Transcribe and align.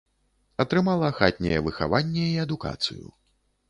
Атрымала 0.65 1.11
хатняе 1.19 1.59
выхаванне 1.69 2.27
і 2.35 2.37
адукацыю. 2.49 3.07